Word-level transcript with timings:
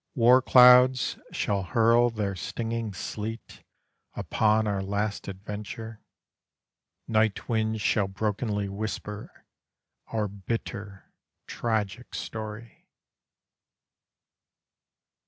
War 0.15 0.41
clouds 0.41 1.19
shall 1.31 1.61
hurl 1.61 2.09
their 2.09 2.35
stinging 2.35 2.91
sleet 2.91 3.63
upon 4.15 4.65
our 4.65 4.81
last 4.81 5.27
adventure, 5.27 6.01
Night 7.07 7.47
winds 7.47 7.81
shall 7.81 8.07
brokenly 8.07 8.67
whisper 8.67 9.45
our 10.07 10.27
bitter, 10.27 11.13
tragic 11.45 12.15
story. 12.15 12.87